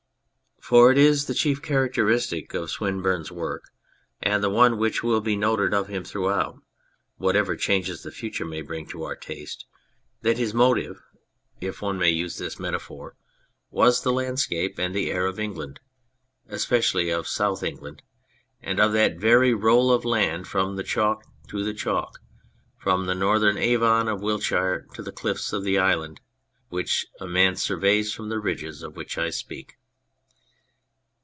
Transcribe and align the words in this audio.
For 0.63 0.89
it 0.91 0.97
is 0.97 1.25
the 1.25 1.33
chief 1.33 1.61
characteristic 1.61 2.53
of 2.53 2.69
Swinburne's 2.69 3.31
work, 3.31 3.71
and 4.21 4.41
the 4.43 4.49
one 4.49 4.77
which 4.77 5.03
will 5.03 5.19
be 5.19 5.35
noted 5.35 5.73
of 5.73 5.87
him 5.87 6.03
throughout 6.05 6.59
whatever 7.17 7.57
changes 7.57 8.03
the 8.03 8.11
future 8.11 8.45
may 8.45 8.61
bring 8.61 8.85
to 8.89 9.03
our 9.03 9.15
taste, 9.15 9.65
that 10.21 10.37
his 10.37 10.53
motive 10.53 11.01
(if 11.59 11.81
one 11.81 11.97
may 11.97 12.11
use 12.11 12.37
this 12.37 12.53
54 12.53 12.65
On 12.67 12.67
a 12.67 12.71
Poet 12.71 12.71
metaphor) 12.77 13.15
was 13.71 14.01
the 14.03 14.13
landscape 14.13 14.77
and 14.79 14.95
the 14.95 15.11
air 15.11 15.25
of 15.25 15.39
England 15.39 15.79
especially 16.47 17.09
of 17.09 17.27
South 17.27 17.63
England 17.63 18.03
and 18.61 18.79
of 18.79 18.93
that 18.93 19.17
very 19.17 19.55
roll 19.55 19.91
of 19.91 20.05
land 20.05 20.47
from 20.47 20.75
the 20.75 20.83
chalk 20.83 21.25
to 21.47 21.63
the 21.65 21.73
chalk, 21.73 22.19
from 22.77 23.07
the 23.07 23.15
northern 23.15 23.57
Avon 23.57 24.07
of 24.07 24.21
Wiltshire 24.21 24.85
to 24.93 25.01
the 25.01 25.11
cliffs 25.11 25.51
of 25.51 25.63
the 25.63 25.79
Island 25.79 26.21
which 26.69 27.07
a 27.19 27.27
man 27.27 27.55
surveys 27.55 28.13
from 28.13 28.29
the 28.29 28.39
ridges 28.39 28.83
of 28.83 28.95
which 28.95 29.17
I 29.17 29.31
speak. 29.31 29.73